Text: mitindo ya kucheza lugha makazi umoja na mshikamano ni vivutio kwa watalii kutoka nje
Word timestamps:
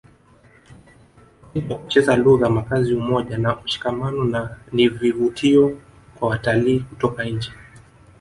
mitindo 1.53 1.73
ya 1.75 1.79
kucheza 1.79 2.15
lugha 2.15 2.49
makazi 2.49 2.93
umoja 2.93 3.37
na 3.37 3.55
mshikamano 3.55 4.49
ni 4.71 4.87
vivutio 4.89 5.77
kwa 6.15 6.29
watalii 6.29 6.79
kutoka 6.79 7.23
nje 7.25 7.51